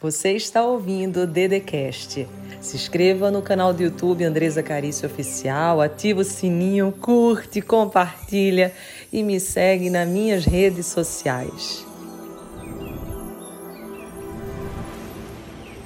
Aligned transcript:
Você 0.00 0.30
está 0.30 0.64
ouvindo 0.64 1.22
o 1.22 1.26
Dedecast. 1.26 2.24
Se 2.60 2.76
inscreva 2.76 3.32
no 3.32 3.42
canal 3.42 3.72
do 3.72 3.82
YouTube 3.82 4.22
Andresa 4.22 4.62
Carício 4.62 5.08
Oficial, 5.08 5.80
ativa 5.80 6.20
o 6.20 6.24
sininho, 6.24 6.92
curte, 6.92 7.60
compartilha 7.60 8.72
e 9.12 9.24
me 9.24 9.40
segue 9.40 9.90
nas 9.90 10.08
minhas 10.08 10.44
redes 10.44 10.86
sociais. 10.86 11.84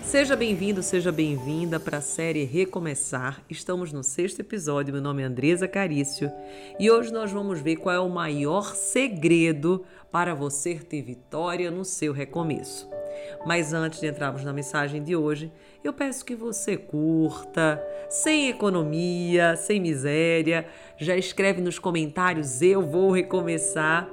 Seja 0.02 0.36
bem-vindo, 0.36 0.82
seja 0.82 1.10
bem-vinda 1.10 1.80
para 1.80 1.96
a 1.96 2.02
série 2.02 2.44
Recomeçar. 2.44 3.42
Estamos 3.48 3.94
no 3.94 4.02
sexto 4.02 4.40
episódio. 4.40 4.92
Meu 4.92 5.02
nome 5.02 5.22
é 5.22 5.24
Andresa 5.24 5.66
Carício 5.66 6.30
e 6.78 6.90
hoje 6.90 7.10
nós 7.10 7.32
vamos 7.32 7.60
ver 7.60 7.76
qual 7.76 7.94
é 7.94 8.00
o 8.00 8.10
maior 8.10 8.74
segredo 8.74 9.86
para 10.10 10.34
você 10.34 10.74
ter 10.74 11.00
vitória 11.00 11.70
no 11.70 11.82
seu 11.82 12.12
recomeço. 12.12 12.91
Mas 13.44 13.72
antes 13.72 14.00
de 14.00 14.06
entrarmos 14.06 14.44
na 14.44 14.52
mensagem 14.52 15.02
de 15.02 15.16
hoje, 15.16 15.52
eu 15.82 15.92
peço 15.92 16.24
que 16.24 16.34
você 16.34 16.76
curta, 16.76 17.82
sem 18.08 18.48
economia, 18.48 19.56
sem 19.56 19.80
miséria, 19.80 20.66
já 20.96 21.16
escreve 21.16 21.60
nos 21.60 21.78
comentários 21.78 22.62
eu 22.62 22.82
vou 22.82 23.10
recomeçar 23.10 24.08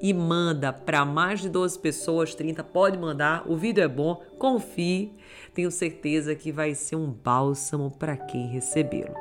e 0.00 0.14
manda 0.14 0.72
para 0.72 1.04
mais 1.04 1.40
de 1.40 1.48
12 1.48 1.78
pessoas, 1.78 2.34
30, 2.34 2.64
pode 2.64 2.96
mandar. 2.96 3.44
O 3.46 3.56
vídeo 3.56 3.84
é 3.84 3.88
bom, 3.88 4.22
confie. 4.38 5.12
Tenho 5.52 5.70
certeza 5.70 6.34
que 6.34 6.50
vai 6.50 6.74
ser 6.74 6.96
um 6.96 7.10
bálsamo 7.10 7.90
para 7.90 8.16
quem 8.16 8.48
recebê-lo. 8.48 9.14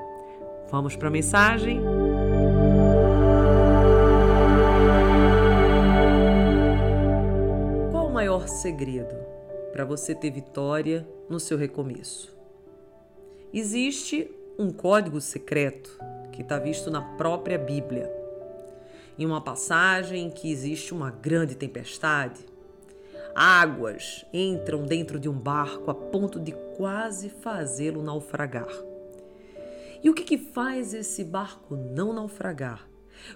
Vamos 0.71 0.95
para 0.95 1.09
a 1.09 1.11
mensagem? 1.11 1.81
Qual 7.91 8.07
o 8.07 8.13
maior 8.13 8.47
segredo 8.47 9.28
para 9.71 9.85
você 9.85 10.13
ter 10.13 10.31
vitória 10.31 11.07
no 11.29 11.39
seu 11.39 11.57
recomeço? 11.57 12.35
Existe 13.53 14.30
um 14.57 14.71
código 14.71 15.19
secreto 15.21 15.97
que 16.31 16.41
está 16.41 16.59
visto 16.59 16.91
na 16.91 17.02
própria 17.02 17.57
Bíblia 17.57 18.19
em 19.19 19.25
uma 19.25 19.41
passagem 19.41 20.27
em 20.27 20.29
que 20.29 20.49
existe 20.49 20.94
uma 20.94 21.11
grande 21.11 21.53
tempestade. 21.53 22.39
Águas 23.35 24.25
entram 24.33 24.83
dentro 24.83 25.19
de 25.19 25.27
um 25.27 25.33
barco 25.33 25.91
a 25.91 25.94
ponto 25.94 26.39
de 26.39 26.53
quase 26.77 27.29
fazê-lo 27.29 28.01
naufragar. 28.01 28.72
E 30.01 30.09
o 30.09 30.13
que, 30.13 30.23
que 30.23 30.38
faz 30.38 30.94
esse 30.94 31.25
barco 31.25 31.75
não 31.75 32.13
naufragar? 32.13 32.88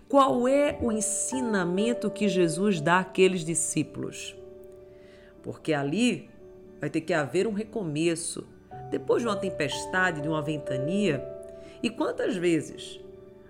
Qual 0.08 0.48
é 0.48 0.80
o 0.82 0.90
ensinamento 0.90 2.10
que 2.10 2.30
Jesus 2.30 2.80
dá 2.80 3.00
àqueles 3.00 3.44
discípulos? 3.44 4.34
Porque 5.44 5.74
ali 5.74 6.30
vai 6.80 6.90
ter 6.90 7.02
que 7.02 7.14
haver 7.14 7.46
um 7.46 7.54
recomeço. 7.54 8.48
Depois 8.90 9.22
de 9.22 9.28
uma 9.28 9.36
tempestade, 9.36 10.22
de 10.22 10.28
uma 10.28 10.42
ventania, 10.42 11.24
e 11.82 11.90
quantas 11.90 12.36
vezes 12.36 13.00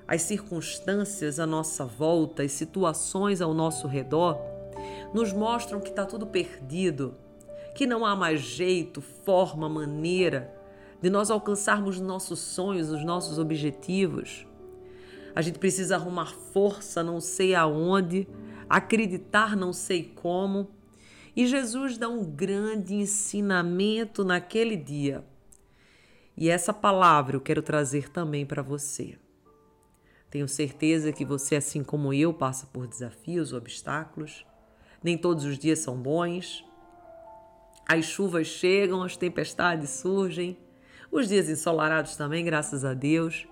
as 0.08 0.24
circunstâncias 0.24 1.40
à 1.40 1.46
nossa 1.46 1.86
volta, 1.86 2.44
as 2.44 2.52
situações 2.52 3.42
ao 3.42 3.54
nosso 3.54 3.88
redor, 3.88 4.38
nos 5.14 5.32
mostram 5.32 5.80
que 5.80 5.90
está 5.90 6.06
tudo 6.06 6.28
perdido, 6.28 7.16
que 7.76 7.86
não 7.86 8.06
há 8.06 8.16
mais 8.16 8.42
jeito, 8.42 9.02
forma, 9.02 9.70
maneira 9.70 10.54
de 11.04 11.10
nós 11.10 11.30
alcançarmos 11.30 12.00
nossos 12.00 12.40
sonhos, 12.40 12.90
os 12.90 13.04
nossos 13.04 13.38
objetivos. 13.38 14.48
A 15.36 15.42
gente 15.42 15.60
precisa 15.60 15.96
arrumar 15.96 16.34
força, 16.54 17.04
não 17.04 17.20
sei 17.20 17.54
aonde, 17.54 18.26
acreditar, 18.70 19.54
não 19.56 19.74
sei 19.74 20.04
como. 20.04 20.70
E 21.36 21.48
Jesus 21.48 21.98
dá 21.98 22.08
um 22.08 22.24
grande 22.24 22.94
ensinamento 22.94 24.24
naquele 24.24 24.78
dia. 24.78 25.24
E 26.38 26.50
essa 26.50 26.74
palavra 26.74 27.36
eu 27.36 27.42
quero 27.42 27.62
trazer 27.62 28.10
também 28.10 28.46
para 28.46 28.62
você. 28.62 29.18
Tenho 30.30 30.48
certeza 30.48 31.12
que 31.12 31.24
você, 31.24 31.56
assim 31.56 31.84
como 31.84 32.14
eu, 32.14 32.34
passa 32.34 32.66
por 32.68 32.88
desafios, 32.88 33.54
obstáculos. 33.54 34.46
Nem 35.04 35.18
todos 35.18 35.46
os 35.46 35.60
dias 35.60 35.80
são 35.80 35.96
bons. 35.96 36.66
As 37.88 38.06
chuvas 38.06 38.48
chegam, 38.48 39.04
as 39.04 39.18
tempestades 39.18 39.90
surgem, 39.90 40.58
os 41.12 41.28
dias 41.28 41.50
ensolarados 41.50 42.16
também, 42.16 42.44
graças 42.44 42.84
a 42.86 42.94
Deus. 42.94 43.48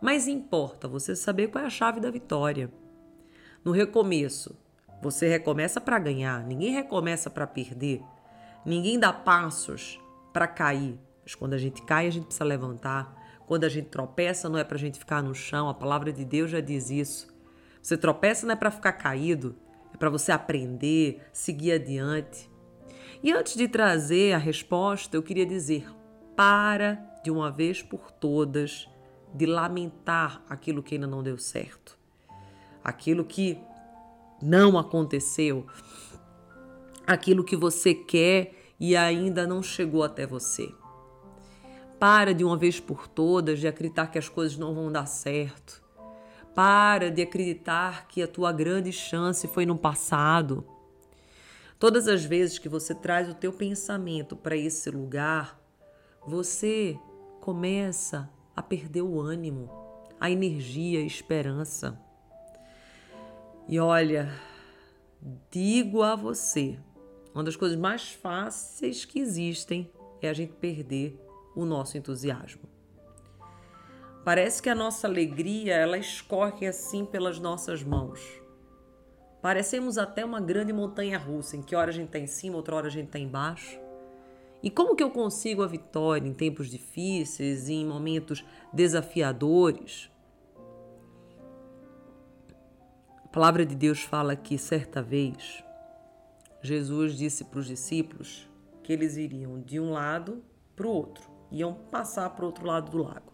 Mas 0.00 0.28
importa 0.28 0.88
você 0.88 1.14
saber 1.16 1.48
qual 1.48 1.64
é 1.64 1.66
a 1.66 1.70
chave 1.70 2.00
da 2.00 2.10
vitória. 2.10 2.70
No 3.64 3.72
recomeço, 3.72 4.56
você 5.00 5.28
recomeça 5.28 5.80
para 5.80 5.98
ganhar, 5.98 6.44
ninguém 6.44 6.72
recomeça 6.72 7.30
para 7.30 7.46
perder. 7.46 8.02
Ninguém 8.64 8.98
dá 8.98 9.12
passos 9.12 10.00
para 10.32 10.46
cair. 10.46 10.98
Mas 11.22 11.34
quando 11.34 11.54
a 11.54 11.58
gente 11.58 11.82
cai, 11.82 12.06
a 12.06 12.10
gente 12.10 12.24
precisa 12.24 12.44
levantar. 12.44 13.16
Quando 13.46 13.64
a 13.64 13.68
gente 13.68 13.88
tropeça, 13.88 14.48
não 14.48 14.58
é 14.58 14.64
para 14.64 14.76
a 14.76 14.80
gente 14.80 14.98
ficar 14.98 15.22
no 15.22 15.34
chão, 15.34 15.68
a 15.68 15.74
palavra 15.74 16.12
de 16.12 16.24
Deus 16.24 16.50
já 16.50 16.60
diz 16.60 16.90
isso. 16.90 17.28
Você 17.80 17.96
tropeça 17.96 18.46
não 18.46 18.52
é 18.52 18.56
para 18.56 18.70
ficar 18.70 18.92
caído, 18.92 19.56
é 19.94 19.96
para 19.96 20.10
você 20.10 20.32
aprender, 20.32 21.22
seguir 21.32 21.72
adiante. 21.72 22.50
E 23.22 23.32
antes 23.32 23.56
de 23.56 23.66
trazer 23.68 24.34
a 24.34 24.38
resposta, 24.38 25.16
eu 25.16 25.22
queria 25.22 25.46
dizer: 25.46 25.88
para 26.36 26.98
de 27.22 27.30
uma 27.30 27.50
vez 27.50 27.82
por 27.82 28.10
todas 28.10 28.88
de 29.34 29.46
lamentar 29.46 30.42
aquilo 30.48 30.82
que 30.82 30.94
ainda 30.94 31.06
não 31.06 31.22
deu 31.22 31.38
certo, 31.38 31.98
aquilo 32.82 33.24
que 33.24 33.58
não 34.40 34.78
aconteceu, 34.78 35.66
aquilo 37.06 37.44
que 37.44 37.56
você 37.56 37.94
quer 37.94 38.54
e 38.78 38.96
ainda 38.96 39.46
não 39.46 39.62
chegou 39.62 40.02
até 40.02 40.26
você. 40.26 40.72
Para 41.98 42.32
de 42.32 42.44
uma 42.44 42.56
vez 42.56 42.78
por 42.78 43.08
todas 43.08 43.58
de 43.58 43.66
acreditar 43.66 44.06
que 44.06 44.18
as 44.18 44.28
coisas 44.28 44.56
não 44.56 44.74
vão 44.74 44.92
dar 44.92 45.06
certo. 45.06 45.82
Para 46.54 47.10
de 47.10 47.22
acreditar 47.22 48.06
que 48.06 48.22
a 48.22 48.28
tua 48.28 48.52
grande 48.52 48.92
chance 48.92 49.48
foi 49.48 49.66
no 49.66 49.76
passado. 49.76 50.64
Todas 51.78 52.06
as 52.06 52.24
vezes 52.24 52.58
que 52.58 52.68
você 52.68 52.94
traz 52.94 53.28
o 53.28 53.34
teu 53.34 53.52
pensamento 53.52 54.36
para 54.36 54.56
esse 54.56 54.90
lugar, 54.90 55.60
você 56.26 56.98
começa 57.40 58.30
a 58.54 58.62
perder 58.62 59.02
o 59.02 59.20
ânimo, 59.20 59.70
a 60.20 60.30
energia, 60.30 60.98
a 61.00 61.02
esperança. 61.02 61.98
E 63.68 63.78
olha, 63.78 64.32
digo 65.50 66.02
a 66.02 66.16
você, 66.16 66.78
uma 67.34 67.44
das 67.44 67.54
coisas 67.54 67.76
mais 67.76 68.10
fáceis 68.10 69.04
que 69.04 69.20
existem 69.20 69.92
é 70.22 70.30
a 70.30 70.32
gente 70.32 70.54
perder 70.54 71.22
o 71.54 71.66
nosso 71.66 71.98
entusiasmo. 71.98 72.62
Parece 74.24 74.62
que 74.62 74.70
a 74.70 74.74
nossa 74.74 75.06
alegria 75.06 75.74
ela 75.74 75.98
escorre 75.98 76.66
assim 76.66 77.04
pelas 77.04 77.38
nossas 77.38 77.82
mãos. 77.82 78.20
Parecemos 79.42 79.98
até 79.98 80.24
uma 80.24 80.40
grande 80.40 80.72
montanha 80.72 81.18
russa, 81.18 81.54
em 81.54 81.62
que 81.62 81.76
hora 81.76 81.90
a 81.90 81.94
gente 81.94 82.06
está 82.06 82.18
em 82.18 82.26
cima, 82.26 82.56
outra 82.56 82.74
hora 82.74 82.86
a 82.86 82.90
gente 82.90 83.08
está 83.08 83.18
embaixo. 83.18 83.78
E 84.62 84.70
como 84.70 84.96
que 84.96 85.02
eu 85.02 85.10
consigo 85.10 85.62
a 85.62 85.66
vitória 85.66 86.26
em 86.26 86.32
tempos 86.32 86.70
difíceis 86.70 87.68
e 87.68 87.74
em 87.74 87.86
momentos 87.86 88.42
desafiadores? 88.72 90.10
Palavra 93.38 93.64
de 93.64 93.76
Deus 93.76 94.02
fala 94.02 94.34
que 94.34 94.58
certa 94.58 95.00
vez 95.00 95.62
Jesus 96.60 97.16
disse 97.16 97.44
para 97.44 97.60
os 97.60 97.68
discípulos 97.68 98.50
que 98.82 98.92
eles 98.92 99.16
iriam 99.16 99.60
de 99.60 99.78
um 99.78 99.92
lado 99.92 100.42
para 100.74 100.88
o 100.88 100.90
outro 100.90 101.22
iam 101.52 101.72
passar 101.72 102.30
para 102.30 102.42
o 102.42 102.46
outro 102.46 102.66
lado 102.66 102.90
do 102.90 102.98
lago. 102.98 103.32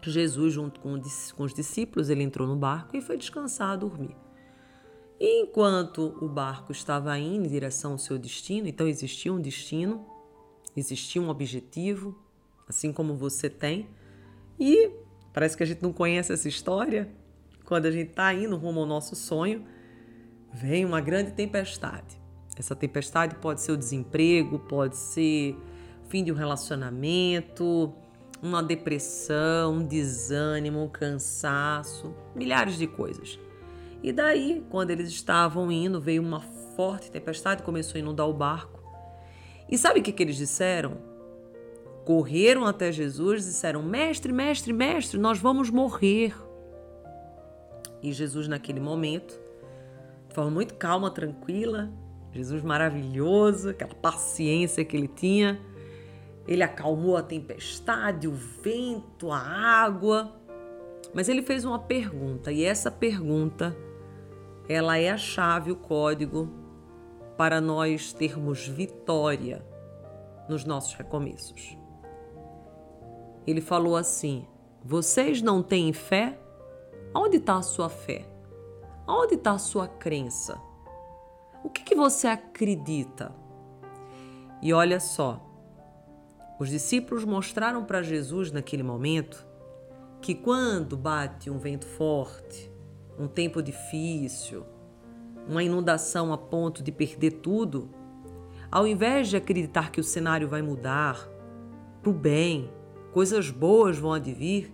Jesus, 0.00 0.54
junto 0.54 0.80
com 0.80 0.98
os 1.44 1.52
discípulos, 1.52 2.08
ele 2.08 2.22
entrou 2.22 2.48
no 2.48 2.56
barco 2.56 2.96
e 2.96 3.02
foi 3.02 3.18
descansar, 3.18 3.76
dormir. 3.76 4.16
E 5.20 5.42
enquanto 5.42 6.16
o 6.18 6.26
barco 6.26 6.72
estava 6.72 7.18
indo 7.18 7.44
em 7.44 7.50
direção 7.50 7.92
ao 7.92 7.98
seu 7.98 8.18
destino, 8.18 8.66
então 8.66 8.88
existia 8.88 9.30
um 9.30 9.38
destino, 9.38 10.06
existia 10.74 11.20
um 11.20 11.28
objetivo, 11.28 12.18
assim 12.66 12.90
como 12.90 13.14
você 13.14 13.50
tem, 13.50 13.90
e 14.58 14.90
parece 15.30 15.58
que 15.58 15.62
a 15.62 15.66
gente 15.66 15.82
não 15.82 15.92
conhece 15.92 16.32
essa 16.32 16.48
história. 16.48 17.20
Quando 17.70 17.86
a 17.86 17.90
gente 17.92 18.10
está 18.10 18.34
indo 18.34 18.56
rumo 18.56 18.80
ao 18.80 18.86
nosso 18.86 19.14
sonho, 19.14 19.64
vem 20.52 20.84
uma 20.84 21.00
grande 21.00 21.30
tempestade. 21.30 22.20
Essa 22.56 22.74
tempestade 22.74 23.36
pode 23.36 23.60
ser 23.60 23.70
o 23.70 23.76
desemprego, 23.76 24.58
pode 24.58 24.96
ser 24.96 25.56
fim 26.08 26.24
de 26.24 26.32
um 26.32 26.34
relacionamento, 26.34 27.94
uma 28.42 28.60
depressão, 28.60 29.74
um 29.74 29.86
desânimo, 29.86 30.82
um 30.82 30.88
cansaço, 30.88 32.12
milhares 32.34 32.76
de 32.76 32.88
coisas. 32.88 33.38
E 34.02 34.10
daí, 34.12 34.66
quando 34.68 34.90
eles 34.90 35.08
estavam 35.08 35.70
indo, 35.70 36.00
veio 36.00 36.22
uma 36.22 36.40
forte 36.74 37.08
tempestade, 37.08 37.62
começou 37.62 37.98
a 37.98 38.00
inundar 38.00 38.28
o 38.28 38.34
barco. 38.34 38.82
E 39.70 39.78
sabe 39.78 40.00
o 40.00 40.02
que, 40.02 40.10
que 40.10 40.24
eles 40.24 40.34
disseram? 40.34 40.98
Correram 42.04 42.66
até 42.66 42.90
Jesus 42.90 43.44
e 43.44 43.50
disseram: 43.50 43.80
Mestre, 43.80 44.32
mestre, 44.32 44.72
mestre, 44.72 45.20
nós 45.20 45.38
vamos 45.38 45.70
morrer. 45.70 46.34
E 48.02 48.12
Jesus, 48.12 48.48
naquele 48.48 48.80
momento, 48.80 49.38
de 50.28 50.34
forma 50.34 50.50
muito 50.50 50.74
calma, 50.74 51.10
tranquila, 51.10 51.90
Jesus 52.32 52.62
maravilhoso, 52.62 53.70
aquela 53.70 53.94
paciência 53.94 54.84
que 54.84 54.96
ele 54.96 55.08
tinha. 55.08 55.60
Ele 56.46 56.62
acalmou 56.62 57.16
a 57.16 57.22
tempestade, 57.22 58.26
o 58.26 58.32
vento, 58.32 59.30
a 59.30 59.38
água. 59.38 60.32
Mas 61.12 61.28
ele 61.28 61.42
fez 61.42 61.64
uma 61.64 61.78
pergunta, 61.78 62.52
e 62.52 62.64
essa 62.64 62.90
pergunta 62.90 63.76
ela 64.68 64.96
é 64.96 65.10
a 65.10 65.16
chave, 65.16 65.72
o 65.72 65.76
código 65.76 66.48
para 67.36 67.60
nós 67.60 68.12
termos 68.12 68.68
vitória 68.68 69.64
nos 70.48 70.64
nossos 70.64 70.94
recomeços. 70.94 71.76
Ele 73.46 73.60
falou 73.60 73.96
assim: 73.96 74.46
Vocês 74.84 75.42
não 75.42 75.62
têm 75.62 75.92
fé? 75.92 76.38
Onde 77.14 77.38
está 77.38 77.56
a 77.56 77.62
sua 77.62 77.88
fé? 77.88 78.24
Onde 79.06 79.34
está 79.34 79.52
a 79.52 79.58
sua 79.58 79.88
crença? 79.88 80.60
O 81.64 81.68
que, 81.68 81.82
que 81.82 81.94
você 81.94 82.28
acredita? 82.28 83.34
E 84.62 84.72
olha 84.72 85.00
só, 85.00 85.44
os 86.58 86.68
discípulos 86.68 87.24
mostraram 87.24 87.84
para 87.84 88.02
Jesus 88.02 88.52
naquele 88.52 88.82
momento 88.82 89.44
que 90.20 90.34
quando 90.34 90.96
bate 90.96 91.50
um 91.50 91.58
vento 91.58 91.86
forte, 91.86 92.70
um 93.18 93.26
tempo 93.26 93.60
difícil, 93.62 94.64
uma 95.48 95.64
inundação 95.64 96.32
a 96.32 96.38
ponto 96.38 96.82
de 96.82 96.92
perder 96.92 97.32
tudo, 97.40 97.90
ao 98.70 98.86
invés 98.86 99.28
de 99.28 99.36
acreditar 99.36 99.90
que 99.90 100.00
o 100.00 100.04
cenário 100.04 100.46
vai 100.46 100.62
mudar 100.62 101.28
para 102.00 102.10
o 102.10 102.14
bem, 102.14 102.70
coisas 103.12 103.50
boas 103.50 103.98
vão 103.98 104.12
advir, 104.12 104.72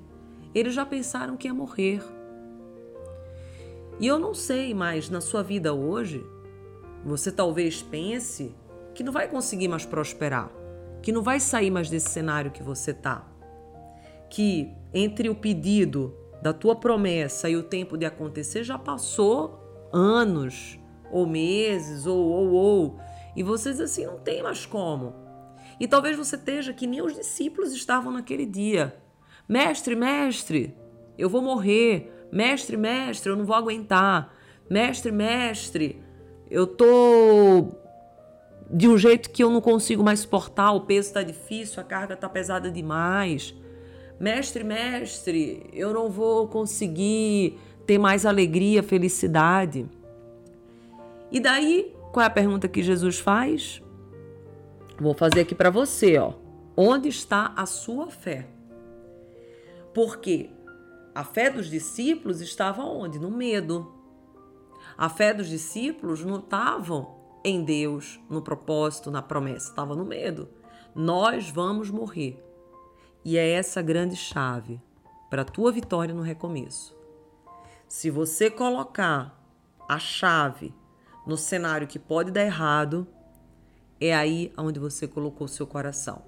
eles 0.54 0.74
já 0.74 0.84
pensaram 0.84 1.36
que 1.36 1.48
ia 1.48 1.54
morrer. 1.54 2.15
E 3.98 4.06
eu 4.06 4.18
não 4.18 4.34
sei, 4.34 4.74
mas 4.74 5.08
na 5.08 5.20
sua 5.20 5.42
vida 5.42 5.72
hoje, 5.72 6.24
você 7.04 7.32
talvez 7.32 7.82
pense 7.82 8.54
que 8.94 9.02
não 9.02 9.12
vai 9.12 9.28
conseguir 9.28 9.68
mais 9.68 9.86
prosperar, 9.86 10.50
que 11.02 11.12
não 11.12 11.22
vai 11.22 11.40
sair 11.40 11.70
mais 11.70 11.88
desse 11.88 12.10
cenário 12.10 12.50
que 12.50 12.62
você 12.62 12.92
tá. 12.92 13.26
Que 14.28 14.70
entre 14.92 15.28
o 15.28 15.34
pedido 15.34 16.14
da 16.42 16.52
tua 16.52 16.76
promessa 16.76 17.48
e 17.48 17.56
o 17.56 17.62
tempo 17.62 17.96
de 17.96 18.04
acontecer 18.04 18.64
já 18.64 18.78
passou 18.78 19.88
anos, 19.92 20.78
ou 21.10 21.26
meses, 21.26 22.06
ou 22.06 22.18
ou 22.18 22.52
ou, 22.52 23.00
e 23.36 23.42
você 23.42 23.70
diz 23.70 23.80
assim, 23.80 24.06
não 24.06 24.18
tem 24.18 24.42
mais 24.42 24.66
como. 24.66 25.14
E 25.78 25.86
talvez 25.86 26.16
você 26.16 26.36
esteja 26.36 26.72
que 26.72 26.86
nem 26.86 27.02
os 27.02 27.14
discípulos 27.14 27.72
estavam 27.72 28.10
naquele 28.10 28.46
dia. 28.46 28.96
Mestre, 29.48 29.94
mestre, 29.94 30.74
eu 31.18 31.28
vou 31.28 31.42
morrer. 31.42 32.12
Mestre, 32.30 32.76
mestre, 32.76 33.30
eu 33.30 33.36
não 33.36 33.44
vou 33.44 33.56
aguentar. 33.56 34.34
Mestre, 34.68 35.12
mestre, 35.12 36.02
eu 36.50 36.66
tô 36.66 37.68
de 38.70 38.88
um 38.88 38.98
jeito 38.98 39.30
que 39.30 39.42
eu 39.42 39.50
não 39.50 39.60
consigo 39.60 40.02
mais 40.02 40.20
suportar, 40.20 40.72
o 40.72 40.80
peso 40.80 41.08
está 41.08 41.22
difícil, 41.22 41.80
a 41.80 41.84
carga 41.84 42.14
está 42.14 42.28
pesada 42.28 42.70
demais. 42.70 43.54
Mestre, 44.18 44.64
mestre, 44.64 45.68
eu 45.72 45.92
não 45.92 46.10
vou 46.10 46.48
conseguir 46.48 47.58
ter 47.86 47.98
mais 47.98 48.26
alegria, 48.26 48.82
felicidade. 48.82 49.86
E 51.30 51.38
daí, 51.38 51.94
qual 52.12 52.24
é 52.24 52.26
a 52.26 52.30
pergunta 52.30 52.66
que 52.66 52.82
Jesus 52.82 53.18
faz? 53.18 53.82
Vou 54.98 55.14
fazer 55.14 55.40
aqui 55.40 55.54
para 55.54 55.70
você, 55.70 56.16
ó. 56.18 56.32
Onde 56.76 57.08
está 57.08 57.52
a 57.56 57.66
sua 57.66 58.08
fé? 58.08 58.46
Porque 59.94 60.50
a 61.16 61.24
fé 61.24 61.48
dos 61.48 61.70
discípulos 61.70 62.42
estava 62.42 62.82
onde? 62.82 63.18
No 63.18 63.30
medo. 63.30 63.90
A 64.98 65.08
fé 65.08 65.32
dos 65.32 65.48
discípulos 65.48 66.22
não 66.22 66.40
estava 66.40 67.08
em 67.42 67.64
Deus, 67.64 68.20
no 68.28 68.42
propósito, 68.42 69.10
na 69.10 69.22
promessa, 69.22 69.70
estava 69.70 69.96
no 69.96 70.04
medo. 70.04 70.46
Nós 70.94 71.48
vamos 71.48 71.88
morrer. 71.88 72.44
E 73.24 73.38
é 73.38 73.50
essa 73.52 73.80
grande 73.80 74.14
chave 74.14 74.78
para 75.30 75.40
a 75.40 75.44
tua 75.46 75.72
vitória 75.72 76.14
no 76.14 76.20
recomeço. 76.20 76.94
Se 77.88 78.10
você 78.10 78.50
colocar 78.50 79.42
a 79.88 79.98
chave 79.98 80.74
no 81.26 81.38
cenário 81.38 81.86
que 81.88 81.98
pode 81.98 82.30
dar 82.30 82.44
errado, 82.44 83.08
é 83.98 84.14
aí 84.14 84.52
onde 84.54 84.78
você 84.78 85.08
colocou 85.08 85.48
seu 85.48 85.66
coração. 85.66 86.22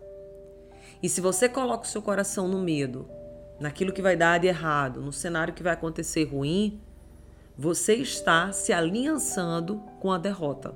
E 1.02 1.11
se 1.11 1.20
você 1.20 1.46
coloca 1.46 1.84
o 1.84 1.88
seu 1.88 2.00
coração 2.00 2.49
no 2.49 2.58
medo, 2.58 3.18
naquilo 3.60 3.93
que 3.93 4.02
vai 4.02 4.16
dar 4.16 4.38
de 4.38 4.46
errado, 4.46 5.00
no 5.00 5.12
cenário 5.12 5.55
que 5.55 5.62
vai 5.62 5.72
acontecer 5.72 6.25
ruim, 6.25 6.81
você 7.56 7.94
está 7.94 8.52
se 8.52 8.72
aliançando 8.72 9.76
com 10.00 10.12
a 10.12 10.19
derrota. 10.19 10.75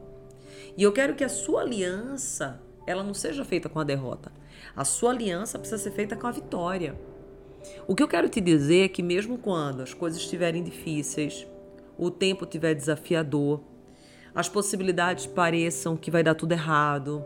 E 0.76 0.82
eu 0.82 0.92
quero 0.92 1.14
que 1.14 1.22
a 1.22 1.28
sua 1.28 1.60
aliança, 1.60 2.60
ela 2.86 3.04
não 3.04 3.14
seja 3.14 3.44
feita 3.44 3.68
com 3.68 3.78
a 3.78 3.84
derrota. 3.84 4.32
A 4.74 4.84
sua 4.84 5.10
aliança 5.10 5.58
precisa 5.58 5.80
ser 5.80 5.92
feita 5.92 6.16
com 6.16 6.26
a 6.26 6.32
vitória. 6.32 6.98
O 7.86 7.94
que 7.94 8.02
eu 8.02 8.08
quero 8.08 8.28
te 8.28 8.40
dizer 8.40 8.86
é 8.86 8.88
que 8.88 9.02
mesmo 9.02 9.38
quando 9.38 9.82
as 9.82 9.94
coisas 9.94 10.20
estiverem 10.20 10.64
difíceis, 10.64 11.46
o 11.96 12.10
tempo 12.10 12.44
estiver 12.44 12.74
desafiador, 12.74 13.60
as 14.34 14.48
possibilidades 14.48 15.26
pareçam 15.26 15.96
que 15.96 16.10
vai 16.10 16.22
dar 16.22 16.34
tudo 16.34 16.52
errado, 16.52 17.24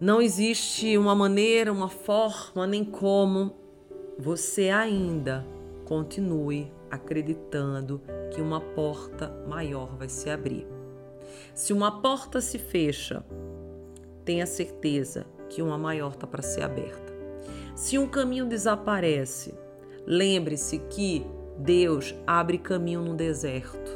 não 0.00 0.20
existe 0.20 0.96
uma 0.98 1.14
maneira, 1.14 1.72
uma 1.72 1.88
forma, 1.88 2.66
nem 2.66 2.84
como 2.84 3.59
você 4.20 4.68
ainda 4.68 5.46
continue 5.86 6.70
acreditando 6.90 8.02
que 8.30 8.40
uma 8.40 8.60
porta 8.60 9.34
maior 9.48 9.96
vai 9.96 10.10
se 10.10 10.28
abrir. 10.28 10.66
Se 11.54 11.72
uma 11.72 12.02
porta 12.02 12.38
se 12.38 12.58
fecha, 12.58 13.24
tenha 14.22 14.44
certeza 14.44 15.24
que 15.48 15.62
uma 15.62 15.78
maior 15.78 16.10
está 16.10 16.26
para 16.26 16.42
ser 16.42 16.62
aberta. 16.62 17.10
Se 17.74 17.96
um 17.96 18.06
caminho 18.06 18.44
desaparece, 18.44 19.54
lembre-se 20.06 20.78
que 20.90 21.26
Deus 21.56 22.14
abre 22.26 22.58
caminho 22.58 23.00
no 23.00 23.14
deserto. 23.14 23.90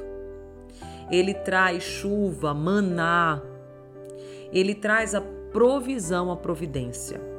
Ele 1.10 1.34
traz 1.34 1.82
chuva, 1.82 2.54
maná. 2.54 3.42
Ele 4.50 4.74
traz 4.74 5.14
a 5.14 5.20
provisão, 5.52 6.32
a 6.32 6.36
providência. 6.36 7.33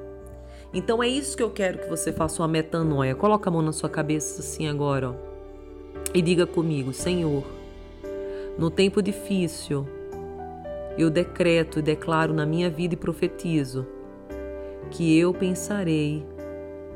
Então 0.76 1.02
é 1.02 1.08
isso 1.08 1.38
que 1.38 1.42
eu 1.42 1.50
quero 1.50 1.78
que 1.78 1.90
você 1.90 2.12
faça 2.12 2.42
uma 2.42 2.50
metanoia. 2.50 3.16
Coloca 3.16 3.50
a 3.50 3.54
mão 3.54 3.62
na 3.62 3.72
sua 3.72 3.90
cabeça 3.90 4.42
assim 4.42 4.68
agora, 4.68 5.12
ó. 5.12 5.16
E 6.14 6.22
diga 6.22 6.46
comigo, 6.46 6.92
Senhor, 6.92 7.46
no 8.60 8.70
tempo 8.70 9.02
difícil, 9.02 9.88
eu 10.98 11.10
decreto 11.10 11.80
e 11.80 11.82
declaro 11.82 12.34
na 12.34 12.46
minha 12.46 12.70
vida 12.70 12.94
e 12.94 12.98
profetizo 12.98 13.88
que 14.92 15.18
eu 15.18 15.34
pensarei, 15.34 16.26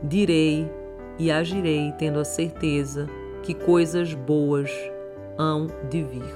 direi 0.04 0.70
e 1.18 1.32
agirei 1.32 1.94
tendo 1.98 2.20
a 2.20 2.26
certeza 2.26 3.10
que 3.44 3.54
coisas 3.54 4.14
boas 4.14 4.70
hão 5.38 5.68
de 5.90 6.04
vir. 6.04 6.36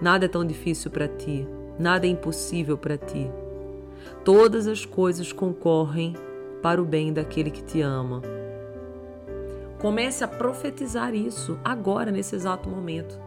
Nada 0.00 0.26
é 0.26 0.28
tão 0.28 0.44
difícil 0.44 0.88
para 0.92 1.08
ti, 1.08 1.46
nada 1.76 2.06
é 2.06 2.10
impossível 2.10 2.78
para 2.78 2.96
ti. 2.96 3.28
Todas 4.24 4.66
as 4.66 4.84
coisas 4.84 5.32
concorrem 5.32 6.14
para 6.62 6.80
o 6.80 6.84
bem 6.84 7.12
daquele 7.12 7.50
que 7.50 7.62
te 7.62 7.80
ama. 7.80 8.20
Comece 9.78 10.22
a 10.22 10.28
profetizar 10.28 11.14
isso 11.14 11.58
agora, 11.64 12.10
nesse 12.10 12.36
exato 12.36 12.68
momento. 12.68 13.18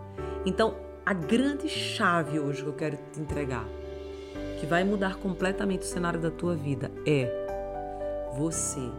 Então, 0.45 0.75
a 1.03 1.11
grande 1.13 1.67
chave 1.67 2.39
hoje 2.39 2.61
que 2.61 2.69
eu 2.69 2.73
quero 2.73 2.97
te 3.11 3.19
entregar, 3.19 3.65
que 4.59 4.67
vai 4.67 4.83
mudar 4.83 5.17
completamente 5.17 5.81
o 5.81 5.85
cenário 5.85 6.19
da 6.19 6.29
tua 6.29 6.55
vida, 6.55 6.91
é 7.07 7.27
você 8.37 8.91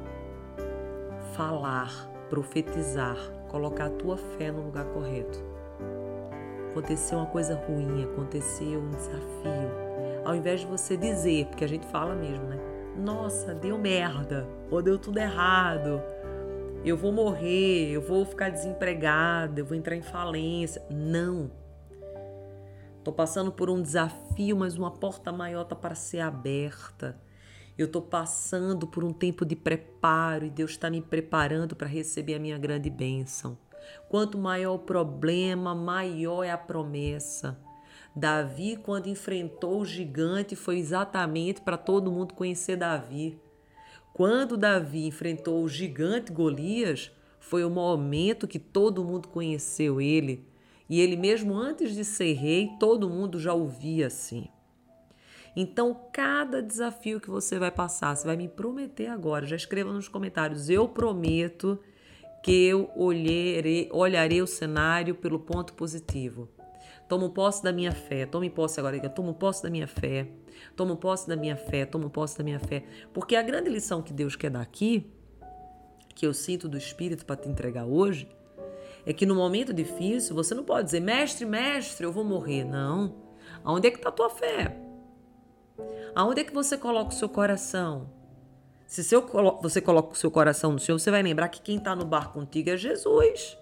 falar, 1.37 2.11
profetizar, 2.29 3.17
colocar 3.49 3.87
a 3.87 3.91
tua 3.91 4.17
fé 4.17 4.51
no 4.51 4.65
lugar 4.65 4.85
correto. 4.87 5.39
Aconteceu 6.71 7.19
uma 7.19 7.27
coisa 7.27 7.55
ruim, 7.55 8.03
aconteceu 8.03 8.81
um 8.81 8.91
desafio, 8.91 9.84
ao 10.25 10.35
invés 10.35 10.61
de 10.61 10.67
você 10.67 10.97
dizer, 10.97 11.47
porque 11.47 11.65
a 11.65 11.69
gente 11.69 11.87
fala 11.87 12.15
mesmo, 12.15 12.45
né? 12.45 12.59
Nossa, 12.97 13.55
deu 13.55 13.77
merda, 13.77 14.47
ou 14.71 14.81
deu 14.81 14.99
tudo 14.99 15.19
errado, 15.19 16.01
eu 16.85 16.99
vou 16.99 17.11
morrer, 17.11 17.91
eu 17.91 18.03
vou 18.03 18.27
ficar 18.27 18.51
desempregada, 18.51 19.61
eu 19.61 19.65
vou 19.65 19.75
entrar 19.77 19.97
em 19.97 20.03
falência. 20.03 20.85
Não. 20.91 21.51
Tô 23.03 23.11
passando 23.11 23.51
por 23.51 23.71
um 23.71 23.81
desafio, 23.81 24.57
mas 24.57 24.77
uma 24.77 24.91
porta 24.91 25.33
maior 25.33 25.65
tá 25.65 25.75
para 25.75 25.95
ser 25.95 26.21
aberta. 26.21 27.19
Eu 27.77 27.91
tô 27.91 28.03
passando 28.03 28.87
por 28.87 29.03
um 29.03 29.13
tempo 29.13 29.45
de 29.47 29.57
preparo 29.57 30.45
e 30.45 30.51
Deus 30.51 30.73
está 30.73 30.91
me 30.91 31.01
preparando 31.01 31.75
para 31.75 31.89
receber 31.89 32.35
a 32.35 32.39
minha 32.39 32.59
grande 32.59 32.91
bênção. 32.91 33.59
Quanto 34.09 34.39
maior 34.39 34.75
o 34.75 34.79
problema, 34.79 35.75
maior 35.75 36.45
é 36.45 36.51
a 36.51 36.59
promessa. 36.59 37.59
Davi, 38.17 38.77
quando 38.77 39.09
enfrentou 39.09 39.81
o 39.81 39.85
gigante, 39.85 40.55
foi 40.55 40.79
exatamente 40.79 41.61
para 41.61 41.77
todo 41.77 42.13
mundo 42.13 42.35
conhecer 42.35 42.77
Davi. 42.77 43.41
Quando 44.13 44.57
Davi 44.57 45.07
enfrentou 45.07 45.63
o 45.63 45.69
gigante 45.69 46.33
Golias, 46.33 47.11
foi 47.41 47.65
o 47.65 47.71
momento 47.71 48.47
que 48.47 48.61
todo 48.61 49.05
mundo 49.05 49.29
conheceu 49.29 50.01
ele. 50.01 50.47
E 50.89 51.01
ele 51.01 51.17
mesmo 51.17 51.55
antes 51.55 51.95
de 51.95 52.05
ser 52.05 52.35
rei, 52.35 52.71
todo 52.79 53.11
mundo 53.11 53.41
já 53.41 53.53
ouvia 53.53 54.07
assim. 54.07 54.49
Então, 55.57 56.09
cada 56.13 56.63
desafio 56.63 57.21
que 57.21 57.31
você 57.31 57.59
vai 57.59 57.71
passar, 57.71 58.15
você 58.15 58.27
vai 58.27 58.37
me 58.37 58.49
prometer 58.49 59.07
agora, 59.07 59.47
já 59.47 59.57
escreva 59.57 59.93
nos 59.93 60.09
comentários, 60.09 60.69
eu 60.69 60.89
prometo 60.89 61.79
que 62.43 62.67
eu 62.67 62.91
olharei, 62.95 63.89
olharei 63.93 64.43
o 64.43 64.47
cenário 64.47 65.15
pelo 65.15 65.39
ponto 65.39 65.73
positivo. 65.75 66.49
Tomo 67.09 67.31
posse 67.31 67.63
da 67.63 67.73
minha 67.73 67.93
fé, 67.93 68.25
tome 68.25 68.49
posse 68.49 68.81
agora, 68.81 68.99
tomo 69.11 69.35
posse 69.35 69.63
da 69.63 69.69
minha 69.69 69.87
fé, 69.87 70.27
tomo 70.75 70.97
posse 70.97 71.29
da 71.29 71.37
minha 71.37 71.57
fé, 71.57 71.85
tomo 71.85 72.09
posse 72.09 72.39
da 72.39 72.45
minha 72.45 72.59
fé. 72.59 72.85
Porque 73.13 73.37
a 73.37 73.43
grande 73.43 73.69
lição 73.69 74.01
que 74.01 74.13
Deus 74.13 74.37
quer 74.37 74.51
dar 74.51 74.63
aqui, 74.63 75.13
que 76.15 76.27
eu 76.27 76.33
sinto 76.33 76.69
do 76.69 76.79
Espírito 76.79 77.27
para 77.27 77.37
te 77.37 77.49
entregar 77.49 77.85
hoje, 77.85 78.29
é 79.05 79.13
que 79.13 79.27
no 79.27 79.35
momento 79.35 79.73
difícil 79.73 80.35
você 80.35 80.55
não 80.55 80.65
pode 80.65 80.87
dizer, 80.87 81.01
mestre, 81.01 81.45
mestre, 81.45 82.07
eu 82.07 82.13
vou 82.13 82.25
morrer. 82.25 82.65
Não. 82.65 83.15
Aonde 83.63 83.89
é 83.89 83.91
que 83.91 83.99
está 83.99 84.09
a 84.09 84.13
tua 84.13 84.31
fé? 84.31 84.77
Aonde 86.15 86.41
é 86.41 86.45
que 86.45 86.55
você 86.55 86.79
coloca 86.79 87.11
o 87.11 87.15
seu 87.15 87.29
coração? 87.29 88.09
Se 88.87 89.03
seu, 89.03 89.27
você 89.61 89.81
coloca 89.81 90.13
o 90.13 90.17
seu 90.17 90.31
coração 90.31 90.73
no 90.73 90.79
Senhor, 90.79 90.99
você 90.99 91.11
vai 91.11 91.23
lembrar 91.23 91.49
que 91.49 91.61
quem 91.61 91.77
está 91.77 91.97
no 91.97 92.05
barco 92.05 92.35
contigo 92.35 92.71
é 92.71 92.77
Jesus. 92.77 93.59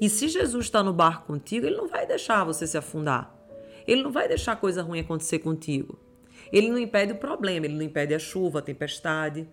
E 0.00 0.08
se 0.08 0.28
Jesus 0.28 0.66
está 0.66 0.82
no 0.82 0.92
barco 0.92 1.26
contigo, 1.26 1.66
ele 1.66 1.76
não 1.76 1.88
vai 1.88 2.06
deixar 2.06 2.44
você 2.44 2.66
se 2.66 2.76
afundar. 2.76 3.34
Ele 3.86 4.02
não 4.02 4.10
vai 4.10 4.28
deixar 4.28 4.56
coisa 4.56 4.82
ruim 4.82 5.00
acontecer 5.00 5.40
contigo. 5.40 5.98
Ele 6.52 6.68
não 6.68 6.78
impede 6.78 7.12
o 7.12 7.16
problema, 7.16 7.66
ele 7.66 7.74
não 7.74 7.82
impede 7.82 8.14
a 8.14 8.18
chuva, 8.18 8.58
a 8.58 8.62
tempestade. 8.62 9.48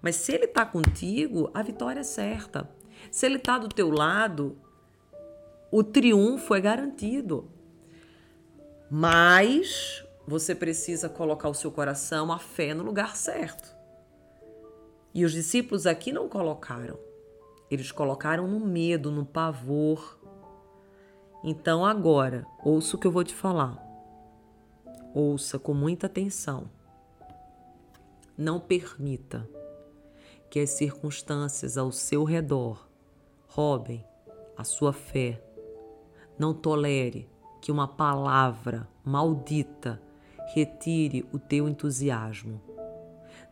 Mas 0.00 0.16
se 0.16 0.32
ele 0.32 0.44
está 0.44 0.64
contigo, 0.64 1.50
a 1.52 1.62
vitória 1.62 2.00
é 2.00 2.04
certa. 2.04 2.68
Se 3.10 3.26
ele 3.26 3.36
está 3.36 3.58
do 3.58 3.68
teu 3.68 3.90
lado, 3.90 4.56
o 5.70 5.82
triunfo 5.82 6.54
é 6.54 6.60
garantido. 6.60 7.50
Mas 8.90 10.04
você 10.26 10.54
precisa 10.54 11.08
colocar 11.08 11.48
o 11.48 11.54
seu 11.54 11.70
coração, 11.70 12.32
a 12.32 12.38
fé 12.38 12.72
no 12.72 12.84
lugar 12.84 13.16
certo. 13.16 13.74
E 15.12 15.24
os 15.24 15.32
discípulos 15.32 15.86
aqui 15.86 16.12
não 16.12 16.28
colocaram. 16.28 16.98
Eles 17.70 17.90
colocaram 17.90 18.46
no 18.46 18.60
medo, 18.60 19.10
no 19.10 19.24
pavor. 19.24 20.18
Então 21.42 21.84
agora, 21.84 22.46
ouça 22.64 22.96
o 22.96 22.98
que 22.98 23.06
eu 23.06 23.12
vou 23.12 23.24
te 23.24 23.34
falar. 23.34 23.82
Ouça 25.14 25.58
com 25.58 25.74
muita 25.74 26.06
atenção. 26.06 26.68
Não 28.36 28.58
permita 28.58 29.48
que 30.50 30.60
as 30.60 30.70
circunstâncias 30.70 31.76
ao 31.78 31.90
seu 31.92 32.24
redor 32.24 32.88
roubem 33.46 34.04
a 34.56 34.64
sua 34.64 34.92
fé. 34.92 35.42
Não 36.38 36.52
tolere 36.52 37.28
que 37.60 37.72
uma 37.72 37.88
palavra 37.88 38.88
maldita 39.04 40.00
retire 40.54 41.26
o 41.32 41.38
teu 41.38 41.68
entusiasmo. 41.68 42.60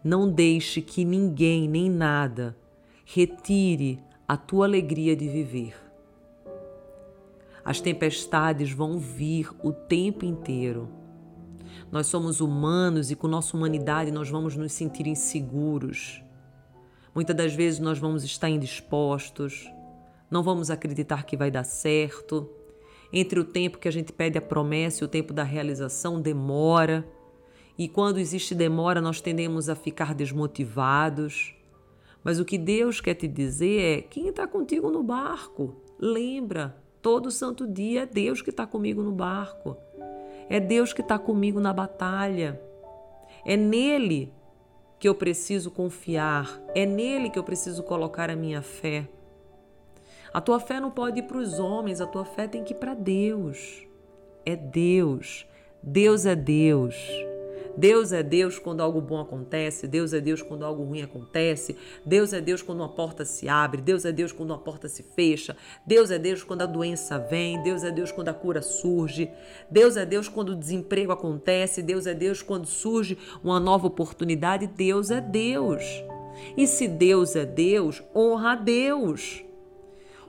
Não 0.04 0.28
deixe 0.28 0.83
que 0.83 1.04
ninguém 1.04 1.69
nem 1.69 1.88
nada 1.88 2.57
retire 3.04 4.00
a 4.26 4.37
tua 4.37 4.66
alegria 4.66 5.14
de 5.14 5.28
viver. 5.28 5.75
As 7.64 7.80
tempestades 7.80 8.73
vão 8.73 8.99
vir 8.99 9.50
o 9.62 9.73
tempo 9.73 10.25
inteiro. 10.25 10.88
Nós 11.90 12.06
somos 12.06 12.40
humanos 12.40 13.11
e 13.11 13.16
com 13.16 13.28
nossa 13.28 13.56
humanidade 13.56 14.11
nós 14.11 14.28
vamos 14.28 14.56
nos 14.56 14.73
sentir 14.73 15.06
inseguros. 15.06 16.23
Muitas 17.14 17.37
das 17.37 17.54
vezes 17.54 17.78
nós 17.78 17.99
vamos 17.99 18.25
estar 18.25 18.49
indispostos, 18.49 19.71
não 20.30 20.42
vamos 20.42 20.71
acreditar 20.71 21.25
que 21.25 21.37
vai 21.37 21.50
dar 21.50 21.64
certo 21.64 22.49
entre 23.12 23.38
o 23.38 23.44
tempo 23.44 23.78
que 23.78 23.87
a 23.87 23.92
gente 23.92 24.12
pede 24.12 24.38
a 24.38 24.42
promessa 24.42 25.04
e 25.04 25.06
o 25.06 25.09
tempo 25.09 25.32
da 25.32 25.42
realização 25.42 26.21
demora. 26.21 27.06
E 27.76 27.87
quando 27.87 28.18
existe 28.18 28.54
demora, 28.54 29.00
nós 29.00 29.21
tendemos 29.21 29.68
a 29.68 29.75
ficar 29.75 30.14
desmotivados. 30.14 31.54
Mas 32.25 32.38
o 32.38 32.45
que 32.45 32.57
Deus 32.57 33.00
quer 33.00 33.14
te 33.14 33.26
dizer 33.26 33.81
é: 33.81 34.02
quem 34.02 34.29
está 34.29 34.47
contigo 34.47 34.91
no 34.91 35.02
barco? 35.02 35.76
Lembra, 35.99 36.76
todo 37.00 37.31
santo 37.31 37.67
dia 37.67 38.02
é 38.02 38.07
Deus 38.07 38.43
que 38.43 38.50
está 38.50 38.67
comigo 38.67 39.02
no 39.02 39.12
barco. 39.12 39.76
É 40.49 40.61
Deus 40.61 40.93
que 40.93 41.00
está 41.00 41.19
comigo 41.19 41.61
na 41.61 41.73
batalha. 41.73 42.61
É 43.45 43.57
nele 43.57 44.33
que 44.99 45.09
eu 45.09 45.14
preciso 45.14 45.71
confiar. 45.71 46.61
É 46.75 46.87
nele 46.87 47.31
que 47.31 47.38
eu 47.38 47.45
preciso 47.45 47.83
colocar 47.83 48.31
a 48.31 48.37
minha 48.37 48.62
fé. 48.62 49.09
A 50.33 50.41
tua 50.41 50.61
fé 50.61 50.81
não 50.81 50.91
pode 50.91 51.19
ir 51.19 51.25
para 51.25 51.38
os 51.38 51.59
homens, 51.59 52.00
a 52.00 52.07
tua 52.07 52.25
fé 52.25 52.47
tem 52.47 52.64
que 52.64 52.73
ir 52.73 52.76
para 52.76 52.95
Deus. 52.95 53.87
É 54.47 54.57
Deus. 54.57 55.47
Deus 55.83 56.25
é 56.25 56.35
Deus. 56.35 56.95
Deus 57.76 58.12
é 58.12 58.23
Deus 58.23 58.59
quando 58.59 58.81
algo 58.81 59.00
bom 59.00 59.21
acontece, 59.21 59.88
Deus 59.88 60.12
é 60.12 60.21
Deus 60.21 60.43
quando 60.43 60.64
algo 60.64 60.85
ruim 60.85 61.02
acontece, 61.02 61.76
Deus 62.05 62.33
é 62.33 62.41
Deus 62.41 62.62
quando 62.62 62.81
uma 62.81 62.88
porta 62.88 63.25
se 63.25 63.49
abre, 63.49 63.81
Deus 63.81 64.05
é 64.05 64.12
Deus 64.12 64.33
quando 64.33 64.50
uma 64.50 64.59
porta 64.59 64.88
se 64.88 65.02
fecha, 65.02 65.57
Deus 65.87 66.11
é 66.11 66.19
Deus 66.19 66.43
quando 66.45 66.62
a 66.62 66.67
doença 66.67 67.19
vem, 67.19 67.62
Deus 67.62 67.83
é 67.83 67.91
Deus 67.91 68.12
quando 68.12 68.29
a 68.29 68.35
cura 68.35 68.61
surge, 68.61 69.31
Deus 69.71 69.97
é 69.97 70.05
Deus 70.05 70.29
quando 70.29 70.50
o 70.50 70.57
desemprego 70.57 71.12
acontece, 71.12 71.83
Deus 71.83 72.07
é 72.07 72.14
Deus 72.14 72.43
quando 72.43 72.67
surge 72.67 73.17
uma 73.43 73.59
nova 73.59 73.87
oportunidade, 73.87 74.67
Deus 74.67 75.11
é 75.11 75.21
Deus. 75.21 75.83
E 76.57 76.67
se 76.67 76.88
Deus 76.88 77.37
é 77.37 77.45
Deus, 77.45 78.02
honra 78.14 78.52
a 78.52 78.57
Deus. 78.57 79.45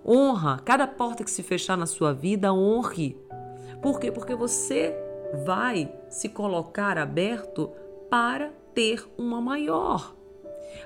Honra. 0.06 0.60
Cada 0.64 0.86
porta 0.86 1.24
que 1.24 1.32
se 1.32 1.42
fechar 1.42 1.78
na 1.78 1.86
sua 1.86 2.14
vida, 2.14 2.54
honre. 2.54 3.18
Por 3.82 4.00
quê? 4.00 4.12
Porque 4.12 4.36
você 4.36 4.96
vai 5.34 5.92
se 6.10 6.30
colocar 6.30 6.98
aberto 6.98 7.72
para 8.10 8.52
ter 8.74 9.06
uma 9.18 9.42
maior. 9.42 10.16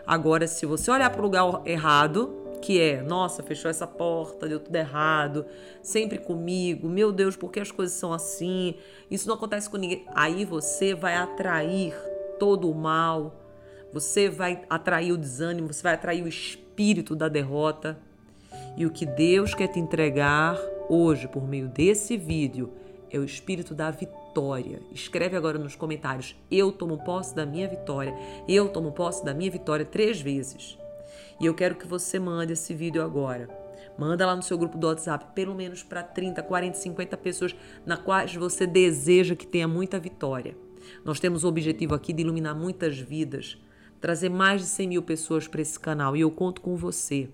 Agora, 0.06 0.48
se 0.48 0.66
você 0.66 0.90
olhar 0.90 1.10
para 1.10 1.20
o 1.20 1.24
lugar 1.24 1.62
errado, 1.66 2.48
que 2.62 2.80
é, 2.80 3.02
nossa, 3.02 3.44
fechou 3.44 3.70
essa 3.70 3.86
porta, 3.86 4.48
deu 4.48 4.60
tudo 4.60 4.76
errado, 4.76 5.46
sempre 5.82 6.18
comigo, 6.18 6.90
meu 6.90 7.12
Deus, 7.12 7.36
por 7.36 7.52
que 7.52 7.60
as 7.60 7.72
coisas 7.72 7.96
são 7.96 8.12
assim? 8.12 8.76
Isso 9.10 9.28
não 9.28 9.36
acontece 9.36 9.70
com 9.70 9.78
ninguém. 9.78 10.06
Aí 10.16 10.44
você 10.44 10.96
vai 10.96 11.16
atrair 11.16 11.94
todo 12.40 12.70
o 12.70 12.76
mal, 12.76 13.36
você 13.94 14.30
vai 14.30 14.64
atrair 14.70 15.12
o 15.12 15.18
desânimo, 15.18 15.72
você 15.72 15.84
vai 15.84 15.94
atrair 15.94 16.24
o 16.24 16.28
espírito 16.28 17.16
da 17.16 17.28
derrota. 17.28 17.98
E 18.76 18.86
o 18.86 18.92
que 18.92 19.06
Deus 19.06 19.54
quer 19.54 19.68
te 19.68 19.80
entregar 19.80 20.58
hoje 20.90 21.28
por 21.28 21.48
meio 21.48 21.68
desse 21.68 22.18
vídeo 22.18 22.72
é 23.10 23.18
o 23.18 23.24
espírito 23.24 23.74
da 23.74 23.92
vitória. 23.92 24.27
Escreve 24.92 25.36
agora 25.36 25.58
nos 25.58 25.76
comentários: 25.76 26.36
Eu 26.50 26.72
tomo 26.72 27.04
posse 27.04 27.36
da 27.36 27.46
minha 27.46 27.68
vitória. 27.68 28.16
Eu 28.48 28.70
tomo 28.70 28.92
posse 28.92 29.24
da 29.24 29.34
minha 29.34 29.52
vitória 29.52 29.86
três 29.86 30.22
vezes. 30.22 30.78
E 31.40 31.46
eu 31.46 31.54
quero 31.54 31.76
que 31.76 31.88
você 31.88 32.20
mande 32.20 32.54
esse 32.54 32.74
vídeo 32.74 33.04
agora. 33.04 33.50
Manda 33.98 34.26
lá 34.26 34.36
no 34.36 34.44
seu 34.44 34.58
grupo 34.58 34.78
do 34.78 34.88
WhatsApp, 34.88 35.34
pelo 35.34 35.56
menos 35.56 35.82
para 35.84 36.04
30, 36.04 36.44
40, 36.44 36.78
50 36.78 37.18
pessoas 37.18 37.56
na 37.86 37.98
quais 37.98 38.36
você 38.36 38.68
deseja 38.68 39.36
que 39.36 39.48
tenha 39.48 39.68
muita 39.68 40.00
vitória. 40.00 40.56
Nós 41.04 41.20
temos 41.20 41.44
o 41.44 41.48
objetivo 41.48 41.96
aqui 41.96 42.14
de 42.14 42.22
iluminar 42.22 42.56
muitas 42.56 43.00
vidas, 43.00 43.58
trazer 44.00 44.30
mais 44.30 44.62
de 44.62 44.68
100 44.68 44.88
mil 44.88 45.02
pessoas 45.02 45.48
para 45.48 45.62
esse 45.62 45.80
canal 45.80 46.16
e 46.16 46.22
eu 46.22 46.30
conto 46.30 46.62
com 46.62 46.76
você. 46.76 47.30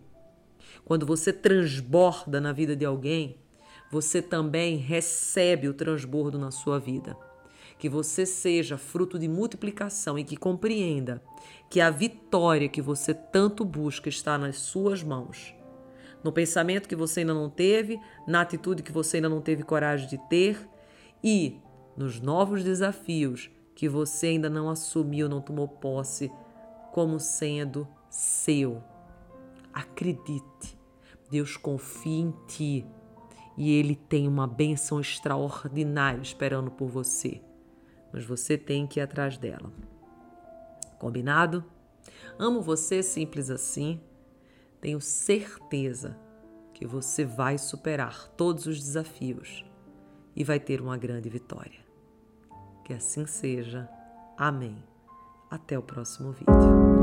Quando 0.86 1.06
você 1.06 1.32
transborda 1.32 2.42
na 2.42 2.52
vida 2.52 2.76
de 2.76 2.86
alguém, 2.86 3.38
você 3.94 4.24
também 4.24 4.78
recebe 4.78 5.68
o 5.68 5.74
transbordo 5.74 6.40
na 6.40 6.50
sua 6.50 6.80
vida. 6.80 7.16
Que 7.78 7.88
você 7.88 8.26
seja 8.26 8.76
fruto 8.76 9.20
de 9.20 9.28
multiplicação 9.28 10.18
e 10.18 10.24
que 10.24 10.36
compreenda 10.36 11.22
que 11.70 11.80
a 11.80 11.92
vitória 11.92 12.68
que 12.68 12.82
você 12.82 13.14
tanto 13.14 13.64
busca 13.64 14.10
está 14.10 14.36
nas 14.36 14.58
suas 14.58 15.04
mãos. 15.04 15.54
No 16.24 16.32
pensamento 16.32 16.90
que 16.90 16.96
você 16.96 17.20
ainda 17.20 17.36
não 17.36 17.52
teve, 17.52 18.00
na 18.28 18.42
atitude 18.42 18.82
que 18.82 18.92
você 18.92 19.18
ainda 19.18 19.30
não 19.30 19.42
teve 19.42 19.62
coragem 19.62 20.08
de 20.08 20.18
ter 20.28 20.58
e 21.24 21.60
nos 21.96 22.20
novos 22.20 22.64
desafios 22.64 23.52
que 23.76 23.88
você 23.88 24.28
ainda 24.28 24.50
não 24.50 24.72
assumiu, 24.72 25.30
não 25.30 25.40
tomou 25.40 25.68
posse 25.68 26.32
como 26.92 27.20
sendo 27.20 27.88
seu. 28.10 28.84
Acredite, 29.72 30.80
Deus 31.30 31.58
confia 31.58 32.22
em 32.22 32.34
ti 32.48 32.88
e 33.58 33.72
Ele 33.72 33.96
tem 33.96 34.28
uma 34.28 34.48
bênção 34.48 35.00
extraordinária 35.00 36.22
esperando 36.22 36.72
por 36.72 36.88
você. 36.88 37.42
Mas 38.12 38.24
você 38.26 38.58
tem 38.58 38.86
que 38.86 39.00
ir 39.00 39.04
atrás 39.04 39.38
dela. 39.38 39.72
Combinado? 41.00 41.64
Amo 42.38 42.62
você 42.62 43.02
simples 43.02 43.50
assim. 43.50 44.00
Tenho 44.80 45.00
certeza 45.00 46.18
que 46.74 46.86
você 46.86 47.24
vai 47.24 47.58
superar 47.58 48.28
todos 48.30 48.66
os 48.66 48.80
desafios 48.80 49.64
e 50.36 50.44
vai 50.44 50.60
ter 50.60 50.82
uma 50.82 50.98
grande 50.98 51.30
vitória. 51.30 51.80
Que 52.84 52.94
assim 52.94 53.26
seja. 53.26 53.90
Amém. 54.38 54.84
Até 55.50 55.78
o 55.78 55.84
próximo 55.84 56.32
vídeo. 56.32 57.03